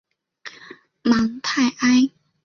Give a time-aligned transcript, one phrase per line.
[1.03, 2.09] 芒泰埃。